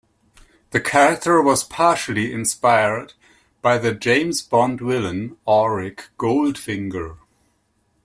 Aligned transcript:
The 0.71 0.81
character 0.81 1.43
was 1.43 1.63
partially 1.63 2.33
inspired 2.33 3.13
by 3.61 3.77
the 3.77 3.93
James 3.93 4.41
Bond 4.41 4.79
villain 4.79 5.37
Auric 5.47 6.07
Goldfinger. 6.17 7.17